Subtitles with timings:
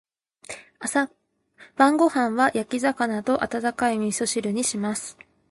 [1.75, 5.15] 晩ご飯は焼き魚と温かい味噌汁にします。